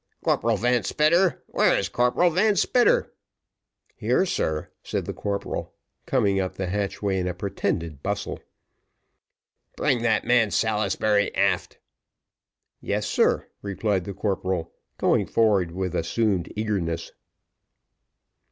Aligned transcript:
"Corporal 0.23 0.57
Van 0.57 0.81
Spitter 0.81 1.43
where 1.45 1.77
is 1.77 1.87
Corporal 1.87 2.31
Van 2.31 2.55
Spitter?" 2.55 3.13
"Here, 3.95 4.25
sir," 4.25 4.71
said 4.81 5.05
the 5.05 5.13
corporal, 5.13 5.75
coming 6.07 6.39
up 6.39 6.55
the 6.55 6.65
hatchway 6.65 7.19
in 7.19 7.27
a 7.27 7.35
pretended 7.35 8.01
bustle. 8.01 8.39
"Bring 9.77 10.01
that 10.01 10.25
man, 10.25 10.49
Salisbury, 10.49 11.31
aft." 11.35 11.77
"Yes, 12.79 13.05
sir," 13.05 13.47
replied 13.61 14.05
the 14.05 14.15
corporal, 14.15 14.73
going 14.97 15.27
forward 15.27 15.69
with 15.69 15.93
assumed 15.93 16.51
eagerness. 16.55 17.11